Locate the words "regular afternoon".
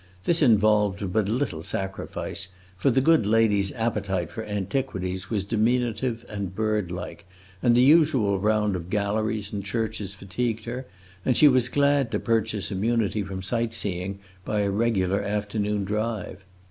14.71-15.85